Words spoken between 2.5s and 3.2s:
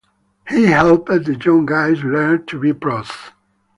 be pros.